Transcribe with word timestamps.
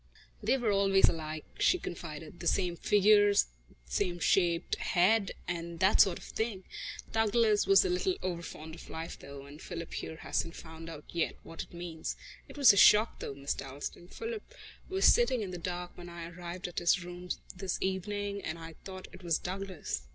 "They 0.41 0.57
were 0.57 0.71
always 0.71 1.07
alike," 1.09 1.45
she 1.59 1.77
confided, 1.77 2.39
"the 2.39 2.47
same 2.47 2.75
figures, 2.75 3.45
same 3.85 4.17
shaped 4.17 4.77
head 4.77 5.33
and 5.47 5.79
that 5.79 6.01
sort 6.01 6.17
of 6.17 6.23
thing. 6.23 6.63
Douglas 7.11 7.67
was 7.67 7.85
a 7.85 7.89
little 7.91 8.15
overfond 8.23 8.73
of 8.73 8.89
life, 8.89 9.19
though, 9.19 9.45
and 9.45 9.61
Philip 9.61 9.93
here 9.93 10.15
hasn't 10.15 10.55
found 10.55 10.89
out 10.89 11.05
yet 11.09 11.35
what 11.43 11.61
it 11.61 11.71
means. 11.75 12.15
It 12.47 12.57
was 12.57 12.73
a 12.73 12.77
shock, 12.77 13.19
though, 13.19 13.35
Miss 13.35 13.53
Dalstan. 13.53 14.07
Philip 14.07 14.55
was 14.89 15.05
sitting 15.05 15.41
in 15.41 15.51
the 15.51 15.59
dark 15.59 15.91
when 15.95 16.09
I 16.09 16.27
arrived 16.31 16.67
at 16.67 16.79
his 16.79 17.03
rooms 17.05 17.37
this 17.55 17.77
evening, 17.79 18.41
and 18.43 18.57
I 18.57 18.73
thought 18.83 19.07
it 19.13 19.21
was 19.21 19.37
Douglas." 19.37 20.01